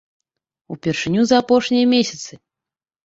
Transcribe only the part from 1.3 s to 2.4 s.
за апошнія месяцы.